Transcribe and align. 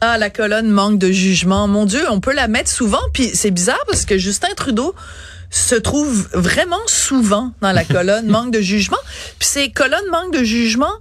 Ah, 0.00 0.16
la 0.18 0.30
colonne 0.30 0.68
manque 0.68 0.98
de 0.98 1.10
jugement. 1.10 1.68
Mon 1.68 1.84
Dieu, 1.84 2.02
on 2.10 2.20
peut 2.20 2.32
la 2.32 2.48
mettre 2.48 2.70
souvent. 2.70 3.00
Puis 3.12 3.30
c'est 3.34 3.50
bizarre 3.50 3.82
parce 3.86 4.04
que 4.04 4.16
Justin 4.16 4.48
Trudeau 4.56 4.94
se 5.50 5.74
trouve 5.74 6.28
vraiment 6.32 6.80
souvent 6.86 7.52
dans 7.60 7.72
la 7.72 7.84
colonne 7.84 8.26
manque 8.28 8.52
de 8.52 8.60
jugement. 8.60 8.98
Puis 9.38 9.48
c'est 9.50 9.70
colonne 9.70 10.08
manque 10.10 10.32
de 10.32 10.44
jugement, 10.44 10.92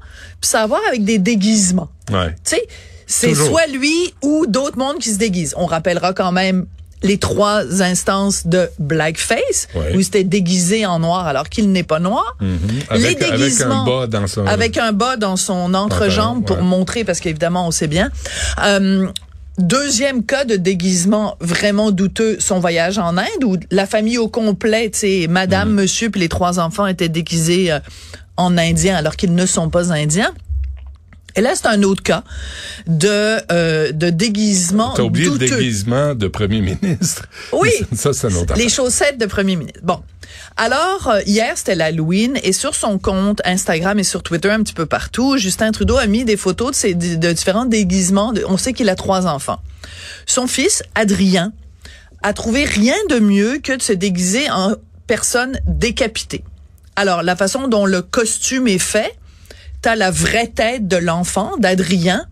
puis 0.41 0.49
ça 0.49 0.61
a 0.61 0.63
à 0.63 0.67
voir 0.67 0.81
avec 0.87 1.05
des 1.05 1.19
déguisements. 1.19 1.89
Ouais. 2.11 2.35
Tu 2.43 2.55
sais, 2.55 2.67
c'est 3.05 3.35
soit 3.35 3.67
lui 3.67 4.13
ou 4.21 4.45
d'autres 4.47 4.77
mondes 4.77 4.99
qui 4.99 5.11
se 5.11 5.17
déguisent. 5.17 5.53
On 5.57 5.65
rappellera 5.65 6.13
quand 6.13 6.31
même 6.31 6.67
les 7.03 7.17
trois 7.17 7.81
instances 7.81 8.45
de 8.47 8.69
blackface 8.79 9.67
Ouais. 9.75 9.95
où 9.95 9.99
il 9.99 10.03
s'était 10.03 10.23
déguisé 10.23 10.85
en 10.85 10.99
noir 10.99 11.27
alors 11.27 11.47
qu'il 11.49 11.71
n'est 11.71 11.83
pas 11.83 11.99
noir. 11.99 12.35
Mhm. 12.41 12.57
Avec, 12.89 13.19
les 13.19 13.25
avec 13.25 13.37
déguisements 13.39 13.83
un 13.83 13.85
bas 13.85 14.07
dans 14.07 14.27
son... 14.27 14.45
avec 14.45 14.77
un 14.77 14.91
bas 14.91 15.15
dans 15.17 15.37
son 15.37 15.73
entrejambe 15.73 16.39
Ouais. 16.39 16.45
pour 16.45 16.61
montrer 16.63 17.03
parce 17.03 17.19
qu'évidemment 17.19 17.67
on 17.67 17.71
sait 17.71 17.87
bien. 17.87 18.09
Euh, 18.63 19.07
Deuxième 19.57 20.23
cas 20.23 20.45
de 20.45 20.55
déguisement 20.55 21.35
vraiment 21.41 21.91
douteux, 21.91 22.37
son 22.39 22.59
voyage 22.59 22.97
en 22.97 23.17
Inde 23.17 23.43
où 23.43 23.57
la 23.71 23.85
famille 23.85 24.17
au 24.17 24.29
complet, 24.29 24.89
tu 24.89 25.27
madame, 25.27 25.71
monsieur 25.71 26.09
puis 26.09 26.21
les 26.21 26.29
trois 26.29 26.59
enfants 26.59 26.87
étaient 26.87 27.09
déguisés 27.09 27.69
euh, 27.69 27.79
en 28.37 28.57
indien 28.57 28.95
alors 28.95 29.17
qu'ils 29.17 29.35
ne 29.35 29.45
sont 29.45 29.69
pas 29.69 29.91
indiens. 29.91 30.31
Et 31.39 31.41
là, 31.41 31.53
c'est 31.55 31.67
un 31.67 31.83
autre 31.83 32.03
cas 32.03 32.25
de 32.85 33.37
euh, 33.49 33.93
de 33.93 34.09
déguisement 34.09 34.93
T'as 34.93 35.03
oublié 35.03 35.27
douteux. 35.29 35.45
le 35.45 35.55
déguisement 35.55 36.13
de 36.13 36.27
premier 36.27 36.59
ministre. 36.59 37.27
Oui. 37.53 37.69
Ça, 37.95 38.11
c'est 38.11 38.27
un 38.27 38.35
autre 38.35 38.55
Les 38.57 38.67
chaussettes 38.67 39.17
de 39.17 39.25
premier 39.25 39.55
ministre. 39.55 39.79
Bon. 39.81 40.01
Alors, 40.57 41.07
euh, 41.07 41.21
hier, 41.25 41.53
c'était 41.57 41.75
l'Halloween 41.75 42.37
et 42.43 42.51
sur 42.51 42.75
son 42.75 42.99
compte 42.99 43.39
Instagram 43.45 43.97
et 43.99 44.03
sur 44.03 44.21
Twitter, 44.21 44.49
un 44.49 44.61
petit 44.63 44.73
peu 44.73 44.85
partout, 44.85 45.37
Justin 45.37 45.71
Trudeau 45.71 45.95
a 45.95 46.07
mis 46.07 46.25
des 46.25 46.35
photos 46.35 46.71
de, 46.71 46.75
ses, 46.75 46.93
de, 46.93 47.15
de 47.15 47.31
différents 47.31 47.63
déguisements. 47.65 48.33
De- 48.33 48.43
on 48.45 48.57
sait 48.57 48.73
qu'il 48.73 48.89
a 48.89 48.95
trois 48.95 49.25
enfants. 49.25 49.61
Son 50.25 50.45
fils, 50.45 50.83
Adrien, 50.93 51.53
a 52.21 52.33
trouvé 52.33 52.65
rien 52.65 52.97
de 53.09 53.19
mieux 53.19 53.59
que 53.63 53.77
de 53.77 53.81
se 53.81 53.93
déguiser 53.93 54.49
en 54.51 54.73
personne 55.07 55.57
décapitée. 55.65 56.43
Alors, 56.97 57.23
la 57.23 57.37
façon 57.37 57.69
dont 57.69 57.85
le 57.85 58.01
costume 58.01 58.67
est 58.67 58.77
fait, 58.77 59.13
t'as 59.81 59.95
la 59.95 60.11
vraie 60.11 60.47
tête 60.47 60.87
de 60.87 60.97
l'enfant, 60.97 61.57
d'Adrien, 61.57 62.25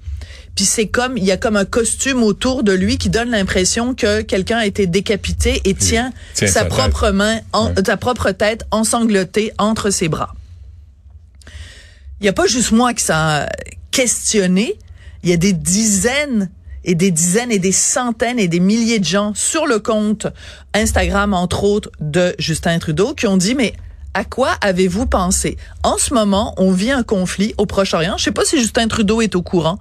puis 0.55 0.65
c'est 0.65 0.87
comme, 0.87 1.17
il 1.17 1.23
y 1.23 1.31
a 1.31 1.37
comme 1.37 1.55
un 1.55 1.65
costume 1.65 2.23
autour 2.23 2.63
de 2.63 2.71
lui 2.71 2.97
qui 2.97 3.09
donne 3.09 3.29
l'impression 3.29 3.93
que 3.93 4.21
quelqu'un 4.21 4.57
a 4.57 4.65
été 4.65 4.87
décapité 4.87 5.61
et 5.65 5.75
tient, 5.75 6.11
sa 6.33 6.65
propre 6.65 7.11
main, 7.11 7.39
en, 7.53 7.67
Ouais. 7.67 7.73
sa 7.85 7.95
propre 7.95 8.31
tête 8.31 8.65
ensanglotée 8.71 9.51
entre 9.59 9.91
ses 9.91 10.09
bras. 10.09 10.33
Il 12.19 12.23
n'y 12.23 12.29
a 12.29 12.33
pas 12.33 12.47
juste 12.47 12.71
moi 12.71 12.95
qui 12.95 13.03
ça 13.03 13.43
a 13.43 13.49
questionné. 13.91 14.79
Il 15.21 15.29
y 15.29 15.33
a 15.33 15.37
des 15.37 15.53
dizaines 15.53 16.49
et 16.83 16.95
des 16.95 17.11
dizaines 17.11 17.51
et 17.51 17.59
des 17.59 17.71
centaines 17.71 18.39
et 18.39 18.47
des 18.47 18.59
milliers 18.59 18.97
de 18.97 19.05
gens 19.05 19.33
sur 19.35 19.67
le 19.67 19.77
compte 19.77 20.25
Instagram, 20.73 21.35
entre 21.35 21.63
autres, 21.65 21.91
de 21.99 22.33
Justin 22.39 22.79
Trudeau, 22.79 23.13
qui 23.13 23.27
ont 23.27 23.37
dit, 23.37 23.53
mais 23.53 23.73
à 24.17 24.23
quoi 24.23 24.49
avez-vous 24.61 25.05
pensé? 25.05 25.57
En 25.83 25.99
ce 25.99 26.11
moment, 26.11 26.55
on 26.57 26.71
vit 26.71 26.89
un 26.89 27.03
conflit 27.03 27.53
au 27.59 27.67
Proche-Orient. 27.67 28.17
Je 28.17 28.23
sais 28.23 28.31
pas 28.31 28.45
si 28.45 28.57
Justin 28.59 28.87
Trudeau 28.87 29.21
est 29.21 29.35
au 29.35 29.43
courant. 29.43 29.77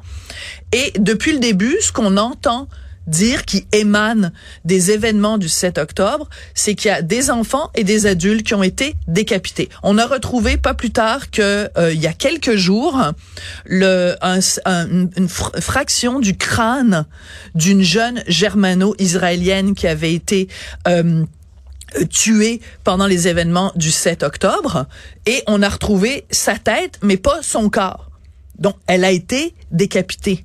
Et 0.72 0.92
depuis 0.98 1.32
le 1.32 1.38
début, 1.38 1.74
ce 1.80 1.90
qu'on 1.90 2.18
entend 2.18 2.68
dire 3.06 3.46
qui 3.46 3.66
émane 3.72 4.32
des 4.66 4.90
événements 4.90 5.38
du 5.38 5.48
7 5.48 5.78
octobre, 5.78 6.28
c'est 6.52 6.74
qu'il 6.74 6.90
y 6.90 6.92
a 6.92 7.00
des 7.00 7.30
enfants 7.30 7.70
et 7.74 7.82
des 7.82 8.04
adultes 8.04 8.46
qui 8.46 8.52
ont 8.52 8.62
été 8.62 8.94
décapités. 9.08 9.70
On 9.82 9.96
a 9.96 10.04
retrouvé 10.06 10.58
pas 10.58 10.74
plus 10.74 10.90
tard 10.90 11.30
que 11.30 11.70
euh, 11.78 11.94
il 11.94 12.00
y 12.02 12.06
a 12.06 12.12
quelques 12.12 12.56
jours 12.56 13.00
une 13.70 14.16
fr- 15.28 15.60
fraction 15.62 16.20
du 16.20 16.36
crâne 16.36 17.06
d'une 17.54 17.82
jeune 17.82 18.22
germano-israélienne 18.26 19.74
qui 19.74 19.86
avait 19.86 20.12
été 20.12 20.48
euh, 20.88 21.24
tuée 22.10 22.60
pendant 22.84 23.06
les 23.06 23.28
événements 23.28 23.72
du 23.76 23.90
7 23.90 24.22
octobre 24.22 24.86
et 25.26 25.42
on 25.46 25.62
a 25.62 25.68
retrouvé 25.68 26.26
sa 26.30 26.56
tête 26.56 26.98
mais 27.02 27.16
pas 27.16 27.42
son 27.42 27.68
corps. 27.70 28.10
Donc 28.58 28.76
elle 28.86 29.04
a 29.04 29.10
été 29.10 29.54
décapitée. 29.70 30.44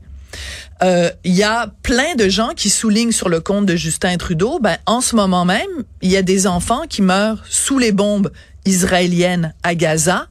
Euh, 0.83 1.09
Il 1.23 1.33
y 1.33 1.43
a 1.43 1.67
plein 1.83 2.15
de 2.15 2.29
gens 2.29 2.49
qui 2.55 2.69
soulignent 2.69 3.11
sur 3.11 3.29
le 3.29 3.39
compte 3.39 3.65
de 3.65 3.75
Justin 3.75 4.17
Trudeau, 4.17 4.59
ben, 4.59 4.77
en 4.85 5.01
ce 5.01 5.15
moment 5.15 5.45
même, 5.45 5.83
il 6.01 6.09
y 6.09 6.17
a 6.17 6.21
des 6.21 6.47
enfants 6.47 6.83
qui 6.89 7.01
meurent 7.01 7.43
sous 7.49 7.77
les 7.77 7.91
bombes 7.91 8.31
israéliennes 8.65 9.53
à 9.63 9.75
Gaza 9.75 10.27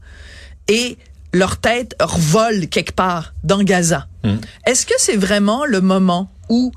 et 0.69 0.99
leur 1.33 1.59
tête 1.59 1.95
revole 2.01 2.69
quelque 2.69 2.93
part 2.93 3.35
dans 3.45 3.63
Gaza. 3.63 4.09
Est-ce 4.67 4.87
que 4.87 4.95
c'est 4.99 5.17
vraiment 5.17 5.65
le 5.65 5.81
moment 5.81 6.31
où 6.49 6.73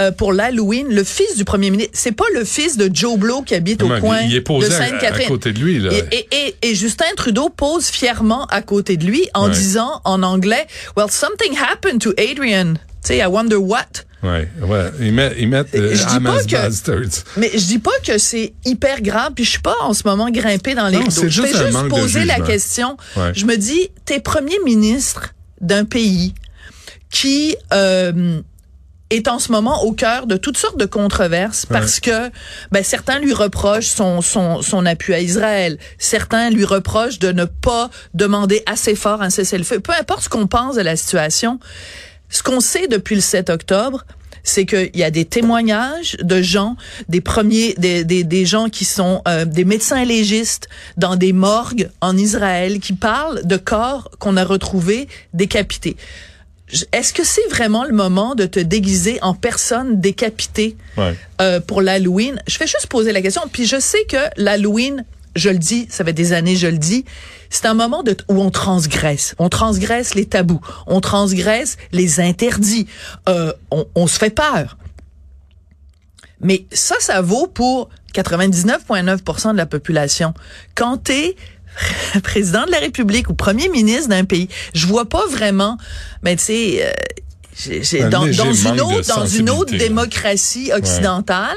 euh, 0.00 0.10
pour 0.10 0.32
l'Halloween, 0.32 0.88
le 0.88 1.04
fils 1.04 1.36
du 1.36 1.44
premier 1.44 1.70
ministre, 1.70 1.92
c'est 1.94 2.12
pas 2.12 2.24
le 2.34 2.44
fils 2.44 2.76
de 2.76 2.90
Joe 2.92 3.18
Blow 3.18 3.42
qui 3.42 3.54
habite 3.54 3.80
Comment, 3.80 3.96
au 3.96 4.00
coin 4.00 4.20
il 4.22 4.34
est 4.34 4.40
posé 4.40 4.68
de 4.68 4.72
à- 4.74 4.78
Sainte-Catherine. 4.78 5.26
à 5.26 5.28
côté 5.28 5.52
de 5.52 5.58
lui, 5.60 5.78
là. 5.78 5.90
Et, 5.92 6.04
et, 6.16 6.28
et, 6.32 6.56
et 6.70 6.74
Justin 6.74 7.04
Trudeau 7.16 7.48
pose 7.50 7.86
fièrement 7.86 8.46
à 8.46 8.62
côté 8.62 8.96
de 8.96 9.04
lui 9.04 9.28
en 9.34 9.46
Ouais. 9.46 9.50
disant 9.52 10.00
en 10.04 10.22
anglais, 10.22 10.66
Well, 10.96 11.10
something 11.10 11.56
happened 11.56 12.00
to 12.00 12.10
Adrian. 12.18 12.74
Tu 13.02 13.14
sais, 13.14 13.18
I 13.18 13.26
wonder 13.26 13.56
what. 13.56 13.84
Ouais, 14.22 14.46
ouais. 14.62 14.90
Ils 15.00 15.12
mettent, 15.14 15.34
ils 15.38 15.48
mettent 15.48 15.74
euh, 15.74 15.94
Je 15.94 16.04
dis 16.06 16.14
Hamas 16.16 16.46
pas 16.46 16.66
que-. 16.66 17.08
Mais 17.38 17.50
je 17.54 17.64
dis 17.64 17.78
pas 17.78 17.90
que 18.06 18.18
c'est 18.18 18.52
hyper 18.66 19.00
grave, 19.00 19.32
puis 19.34 19.44
je 19.44 19.50
suis 19.52 19.60
pas 19.60 19.76
en 19.80 19.94
ce 19.94 20.02
moment 20.06 20.28
grimpé 20.30 20.74
dans 20.74 20.88
les 20.88 20.98
Non, 20.98 21.04
Je 21.08 21.28
juste 21.28 21.46
fais 21.56 21.66
juste 21.66 21.88
poser 21.88 22.24
la 22.26 22.38
question. 22.40 22.98
Ouais. 23.16 23.32
Je 23.34 23.46
me 23.46 23.56
dis, 23.56 23.88
t'es 24.04 24.20
premier 24.20 24.58
ministre 24.64 25.30
d'un 25.62 25.86
pays 25.86 26.34
qui 27.10 27.56
euh, 27.72 28.40
est 29.10 29.28
en 29.28 29.38
ce 29.38 29.52
moment 29.52 29.84
au 29.84 29.92
cœur 29.92 30.26
de 30.26 30.36
toutes 30.36 30.56
sortes 30.56 30.78
de 30.78 30.86
controverses 30.86 31.66
parce 31.66 32.00
que 32.00 32.30
ben, 32.70 32.82
certains 32.82 33.18
lui 33.18 33.34
reprochent 33.34 33.88
son, 33.88 34.22
son, 34.22 34.62
son 34.62 34.86
appui 34.86 35.14
à 35.14 35.20
Israël, 35.20 35.78
certains 35.98 36.50
lui 36.50 36.64
reprochent 36.64 37.18
de 37.18 37.32
ne 37.32 37.44
pas 37.44 37.90
demander 38.14 38.62
assez 38.66 38.94
fort 38.94 39.22
un 39.22 39.30
cessez-le-feu. 39.30 39.80
Peu 39.80 39.92
importe 39.92 40.22
ce 40.22 40.28
qu'on 40.28 40.46
pense 40.46 40.76
de 40.76 40.82
la 40.82 40.96
situation, 40.96 41.58
ce 42.28 42.42
qu'on 42.42 42.60
sait 42.60 42.86
depuis 42.86 43.16
le 43.16 43.20
7 43.20 43.50
octobre, 43.50 44.04
c'est 44.42 44.64
qu'il 44.64 44.90
y 44.94 45.02
a 45.02 45.10
des 45.10 45.24
témoignages 45.24 46.16
de 46.22 46.40
gens, 46.40 46.76
des 47.08 47.20
premiers, 47.20 47.74
des, 47.74 48.04
des, 48.04 48.24
des 48.24 48.46
gens 48.46 48.68
qui 48.68 48.84
sont 48.84 49.22
euh, 49.28 49.44
des 49.44 49.64
médecins 49.64 50.04
légistes 50.04 50.68
dans 50.96 51.16
des 51.16 51.32
morgues 51.32 51.90
en 52.00 52.16
Israël 52.16 52.80
qui 52.80 52.92
parlent 52.92 53.42
de 53.44 53.56
corps 53.56 54.10
qu'on 54.18 54.36
a 54.36 54.44
retrouvés 54.44 55.08
décapités. 55.34 55.96
Est-ce 56.92 57.12
que 57.12 57.24
c'est 57.24 57.46
vraiment 57.50 57.84
le 57.84 57.92
moment 57.92 58.34
de 58.34 58.46
te 58.46 58.60
déguiser 58.60 59.18
en 59.22 59.34
personne 59.34 60.00
décapitée 60.00 60.76
Ouais. 60.96 61.16
euh, 61.40 61.60
pour 61.60 61.82
l'Halloween? 61.82 62.40
Je 62.46 62.56
fais 62.56 62.66
juste 62.66 62.86
poser 62.86 63.12
la 63.12 63.22
question. 63.22 63.42
Puis 63.52 63.66
je 63.66 63.80
sais 63.80 64.04
que 64.04 64.16
l'Halloween, 64.36 65.04
je 65.36 65.50
le 65.50 65.58
dis, 65.58 65.86
ça 65.90 66.04
fait 66.04 66.12
des 66.12 66.32
années, 66.32 66.56
je 66.56 66.66
le 66.68 66.78
dis, 66.78 67.04
c'est 67.50 67.66
un 67.66 67.74
moment 67.74 68.02
de, 68.02 68.16
où 68.28 68.40
on 68.40 68.50
transgresse. 68.50 69.34
On 69.38 69.48
transgresse 69.48 70.14
les 70.14 70.26
tabous. 70.26 70.60
On 70.86 71.00
transgresse 71.00 71.76
les 71.92 72.20
interdits. 72.20 72.86
Euh, 73.28 73.52
on, 73.70 73.86
on 73.94 74.06
se 74.06 74.18
fait 74.18 74.30
peur. 74.30 74.76
Mais 76.40 76.64
ça, 76.72 76.94
ça 77.00 77.20
vaut 77.20 77.46
pour 77.48 77.88
99,9% 78.14 79.52
de 79.52 79.56
la 79.56 79.66
population. 79.66 80.32
Quand 80.74 80.96
t'es 80.96 81.36
président 82.22 82.64
de 82.66 82.70
la 82.70 82.78
République 82.78 83.28
ou 83.30 83.34
premier 83.34 83.68
ministre 83.68 84.08
d'un 84.08 84.24
pays, 84.24 84.48
je 84.74 84.86
vois 84.86 85.08
pas 85.08 85.26
vraiment, 85.28 85.78
mais 86.22 86.36
tu 86.36 86.44
sais, 86.44 86.84
euh, 86.84 86.90
j'ai- 87.58 87.82
j'ai- 87.82 88.02
Un 88.02 88.08
dans, 88.08 88.24
une 88.26 88.80
autre, 88.80 89.06
dans 89.08 89.26
une 89.26 89.50
autre 89.50 89.70
sensibilité, 89.70 89.72
là. 89.78 89.84
démocratie 89.88 90.70
occidentale, 90.74 91.56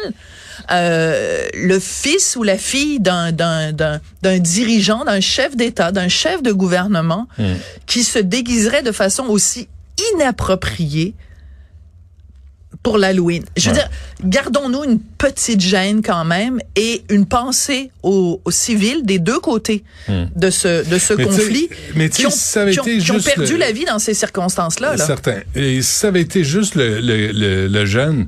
euh, 0.71 1.47
le 1.55 1.79
fils 1.79 2.35
ou 2.35 2.43
la 2.43 2.57
fille 2.57 2.99
d'un 2.99 3.31
d'un 3.31 3.71
d'un 3.71 3.99
d'un 4.21 4.39
dirigeant, 4.39 5.03
d'un 5.03 5.19
chef 5.19 5.55
d'État, 5.55 5.91
d'un 5.91 6.07
chef 6.07 6.41
de 6.43 6.51
gouvernement 6.51 7.27
Hmm. 7.37 7.55
qui 7.85 8.03
se 8.03 8.19
déguiserait 8.19 8.83
de 8.83 8.91
façon 8.91 9.25
aussi 9.25 9.67
inappropriée 10.15 11.13
pour 12.83 12.97
l'Halloween. 12.97 13.43
Je 13.55 13.69
veux 13.69 13.75
dire, 13.75 13.89
gardons-nous 14.25 14.83
une 14.83 14.99
petite 14.99 15.61
gêne 15.61 16.01
quand 16.01 16.25
même 16.25 16.59
et 16.75 17.03
une 17.09 17.25
pensée 17.25 17.91
aux, 18.03 18.41
aux 18.43 18.51
civils 18.51 19.03
des 19.05 19.19
deux 19.19 19.39
côtés 19.39 19.83
de 20.09 20.49
ce 20.49 20.87
de 20.87 20.97
ce 20.99 21.13
Hmm. 21.13 21.17
Mais 21.17 21.23
conflit 21.25 21.69
mais 21.95 22.09
qui, 22.09 22.25
ont, 22.27 22.29
ça 22.29 22.63
avait 22.63 22.73
qui 22.73 22.79
ont- 22.81 22.83
été 22.83 22.97
qui 22.97 23.11
ont 23.11 23.19
perdu 23.21 23.53
le- 23.53 23.59
la 23.59 23.71
vie 23.71 23.85
dans 23.85 23.99
ces 23.99 24.13
circonstances-là. 24.13 24.95
Là. 24.97 25.05
Certain. 25.05 25.37
Et 25.55 25.81
si 25.81 25.91
ça 25.99 26.09
avait 26.09 26.21
été 26.21 26.43
juste 26.43 26.75
le, 26.75 26.99
le, 26.99 27.31
le, 27.31 27.67
le 27.67 27.85
jeune, 27.85 28.27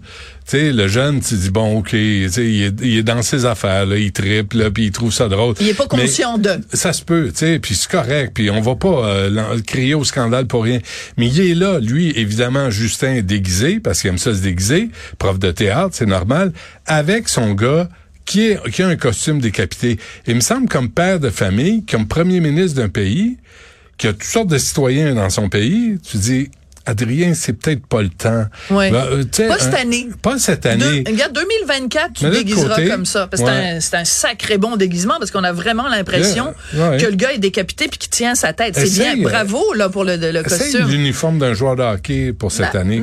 sais, 0.51 0.71
le 0.71 0.87
jeune, 0.87 1.21
tu 1.21 1.35
dis, 1.35 1.49
bon, 1.49 1.77
OK, 1.77 1.93
il 1.93 2.25
est, 2.25 2.37
il 2.37 2.97
est 2.97 3.03
dans 3.03 3.21
ses 3.21 3.45
affaires, 3.45 3.85
là, 3.85 3.97
il 3.97 4.11
tripe, 4.11 4.53
là, 4.53 4.69
puis 4.69 4.85
il 4.85 4.91
trouve 4.91 5.11
ça 5.11 5.27
drôle. 5.27 5.55
Il 5.59 5.67
est 5.67 5.73
pas 5.73 5.87
conscient 5.87 6.37
de. 6.37 6.59
Ça 6.73 6.93
se 6.93 7.03
peut, 7.03 7.31
tu 7.31 7.39
sais, 7.39 7.59
puis 7.59 7.75
c'est 7.75 7.89
correct, 7.89 8.31
puis 8.33 8.49
on 8.49 8.61
va 8.61 8.75
pas 8.75 9.07
euh, 9.07 9.59
crier 9.65 9.95
au 9.95 10.03
scandale 10.03 10.45
pour 10.45 10.63
rien. 10.63 10.79
Mais 11.17 11.27
il 11.27 11.51
est 11.51 11.55
là, 11.55 11.79
lui, 11.79 12.11
évidemment, 12.15 12.69
Justin 12.69 13.13
est 13.15 13.21
déguisé, 13.21 13.79
parce 13.79 14.01
qu'il 14.01 14.09
aime 14.09 14.17
ça 14.17 14.33
se 14.33 14.41
déguiser, 14.41 14.89
prof 15.17 15.39
de 15.39 15.51
théâtre, 15.51 15.91
c'est 15.93 16.05
normal, 16.05 16.53
avec 16.85 17.27
son 17.27 17.53
gars 17.53 17.89
qui, 18.25 18.47
est, 18.47 18.71
qui 18.71 18.83
a 18.83 18.87
un 18.87 18.95
costume 18.95 19.39
décapité. 19.39 19.97
Il 20.27 20.35
me 20.35 20.41
semble 20.41 20.67
comme 20.67 20.89
père 20.89 21.19
de 21.19 21.29
famille, 21.29 21.85
comme 21.85 22.07
premier 22.07 22.39
ministre 22.39 22.79
d'un 22.79 22.89
pays, 22.89 23.37
qui 23.97 24.07
a 24.07 24.13
toutes 24.13 24.23
sortes 24.23 24.49
de 24.49 24.57
citoyens 24.57 25.15
dans 25.15 25.29
son 25.29 25.49
pays, 25.49 25.97
tu 26.03 26.17
dis, 26.17 26.49
Adrien, 26.85 27.33
c'est 27.33 27.53
peut-être 27.53 27.85
pas 27.87 28.01
le 28.01 28.09
temps. 28.09 28.45
Ouais. 28.69 28.91
Ben, 28.91 29.05
euh, 29.11 29.23
Pas 29.47 29.57
cette 29.59 29.73
un- 29.73 29.77
année. 29.77 30.07
Pas 30.21 30.37
cette 30.39 30.65
année. 30.65 31.03
regarde, 31.07 31.33
2024, 31.33 32.13
tu 32.13 32.29
déguiseras 32.29 32.75
côté, 32.75 32.87
comme 32.89 33.05
ça. 33.05 33.27
Parce 33.27 33.41
que 33.41 33.47
ouais. 33.47 33.53
c'est 33.53 33.75
un- 33.75 33.79
c'est 33.79 33.95
un, 33.97 34.05
sacré 34.05 34.57
bon 34.57 34.75
déguisement 34.75 35.15
parce 35.19 35.31
qu'on 35.31 35.43
a 35.43 35.51
vraiment 35.51 35.87
l'impression 35.87 36.53
ouais. 36.73 36.97
que 36.97 37.05
le 37.05 37.15
gars 37.15 37.31
est 37.33 37.37
décapité 37.39 37.87
puis 37.87 37.97
qu'il 37.97 38.09
tient 38.09 38.35
sa 38.35 38.53
tête. 38.53 38.75
C'est 38.77 38.89
bien. 38.91 39.17
euh, 39.17 39.23
Bravo 39.23 39.73
là 39.73 39.89
pour 39.89 40.03
le, 40.03 40.15
le 40.17 40.43
costume. 40.43 40.87
l'uniforme 40.89 41.39
d'un 41.39 41.53
joueur 41.53 41.75
de 41.75 41.83
hockey 41.83 42.33
pour 42.33 42.51
cette 42.51 42.73
Na- 42.73 42.81
année. 42.81 43.01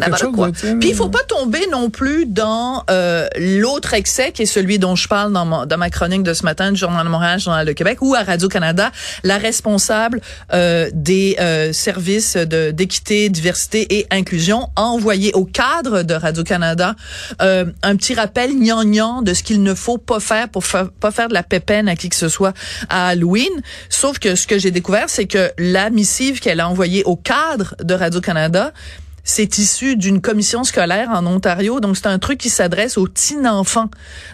Puis 0.81 0.89
il 0.91 0.95
faut 0.95 1.09
pas 1.09 1.23
tomber 1.29 1.67
non 1.71 1.91
plus 1.91 2.27
dans 2.27 2.85
euh, 2.91 3.27
l'autre 3.39 3.95
excès 3.95 4.33
qui 4.33 4.43
est 4.43 4.47
celui 4.47 4.79
dont 4.79 4.95
je 4.97 5.09
parle 5.09 5.33
dans, 5.33 5.45
mon- 5.45 5.67
dans 5.67 5.79
ma 5.79 5.91
chronique 5.91 6.23
de 6.23 6.35
ce 6.35 6.45
matin 6.45 6.73
du 6.73 6.79
Journal 6.79 7.05
de 7.05 7.11
Montréal, 7.11 7.41
Journal 7.41 7.67
de 7.67 7.73
Québec 7.73 7.99
ou 8.01 8.15
à 8.15 8.23
Radio-Canada, 8.23 8.91
la 9.25 9.39
responsable 9.39 10.21
euh, 10.53 10.89
des 10.93 11.37
services 11.73 12.37
de- 12.37 12.71
d'équité, 12.71 13.29
diversité 13.29 13.72
et 13.75 14.07
inclusion 14.11 14.69
a 14.77 14.83
envoyé 14.83 15.33
au 15.35 15.45
cadre 15.45 16.03
de 16.03 16.15
Radio-Canada 16.15 16.95
euh, 17.41 17.67
un 17.83 17.97
petit 17.97 18.15
rappel 18.15 18.53
gnangnan 18.59 19.23
de 19.23 19.35
ce 19.35 19.43
qu'il 19.43 19.63
ne 19.63 19.75
faut 19.75 19.99
pas 19.99 20.21
faire 20.21 20.49
pour 20.49 20.65
fa- 20.65 20.89
pas 21.01 21.11
faire 21.11 21.29
de 21.29 21.35
la 21.35 21.43
pépène 21.43 21.89
à 21.89 21.97
qui 21.97 22.09
que 22.09 22.17
ce 22.17 22.29
soit 22.29 22.53
à 22.89 23.09
Halloween. 23.09 23.51
Sauf 23.89 24.19
que 24.19 24.35
ce 24.35 24.47
que 24.47 24.59
j'ai 24.59 24.71
découvert, 24.71 25.09
c'est 25.09 25.27
que 25.27 25.51
la 25.59 25.91
missive 25.91 26.41
qu'elle 26.41 26.61
a 26.61 26.69
envoyée 26.69 27.05
au 27.05 27.17
cadre 27.17 27.75
de 27.83 27.95
Radio-Canada, 27.95 28.73
c'est 29.25 29.59
issu 29.59 29.97
d'une 29.97 30.21
commission 30.21 30.65
scolaire 30.65 31.11
en 31.11 31.27
Ontario. 31.27 31.81
Donc, 31.81 31.97
c'est 31.97 32.07
un 32.07 32.19
truc 32.19 32.39
qui 32.39 32.51
s'adresse 32.51 32.99
aux 32.99 33.09
teen 33.09 33.47
enfants. 33.47 33.91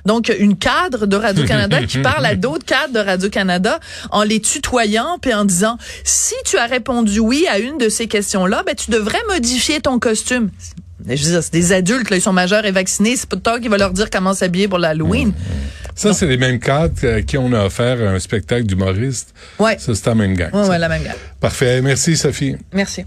Donc, 0.06 0.34
une 0.38 0.56
cadre 0.56 1.06
de 1.06 1.16
Radio-Canada 1.16 1.82
qui 1.84 1.98
parle 1.98 2.24
à 2.26 2.34
d'autres 2.34 2.64
cadres 2.64 2.94
de 2.94 3.00
Radio-Canada 3.00 3.80
en 4.10 4.22
les 4.22 4.40
tutoyant 4.40 5.18
puis 5.20 5.34
en 5.34 5.44
disant, 5.44 5.78
si 6.04 6.34
tu 6.44 6.56
as 6.56 6.66
répondu 6.66 7.20
oui 7.20 7.46
à 7.50 7.58
une 7.58 7.78
de 7.78 7.88
ces 7.88 8.06
questions-là, 8.06 8.62
ben, 8.66 8.74
tu 8.74 8.90
devrais 8.90 9.22
modifier 9.28 9.80
ton 9.80 9.98
costume. 9.98 10.50
Je 11.06 11.24
veux 11.24 11.30
dire, 11.30 11.42
c'est 11.42 11.52
des 11.52 11.72
adultes, 11.72 12.10
là, 12.10 12.16
ils 12.16 12.22
sont 12.22 12.32
majeurs 12.32 12.64
et 12.64 12.72
vaccinés. 12.72 13.16
C'est 13.16 13.28
pas 13.28 13.36
toi 13.36 13.60
qui 13.60 13.68
va 13.68 13.78
leur 13.78 13.92
dire 13.92 14.10
comment 14.10 14.34
s'habiller 14.34 14.68
pour 14.68 14.78
l'Halloween. 14.78 15.32
Ça, 15.94 16.12
c'est 16.12 16.26
les 16.26 16.36
mêmes 16.36 16.60
cadres 16.60 17.16
à 17.16 17.22
qui 17.22 17.36
on 17.38 17.52
a 17.52 17.64
offert 17.64 18.00
un 18.00 18.18
spectacle 18.18 18.64
d'humoriste. 18.64 19.34
Ouais. 19.58 19.76
Ça, 19.78 19.94
c'est 19.94 20.06
la 20.06 20.14
même 20.14 20.34
gang. 20.34 20.52
Ouais, 20.52 20.78
la 20.78 20.88
même 20.88 21.02
gamme. 21.02 21.16
Parfait. 21.40 21.80
Merci, 21.82 22.16
Sophie. 22.16 22.56
Merci. 22.72 23.04